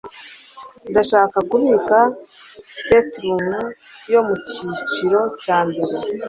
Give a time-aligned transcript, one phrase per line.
[0.89, 1.99] Ndashaka kubika
[2.79, 3.43] stateroom
[4.13, 5.95] yo mucyiciro cya mbere.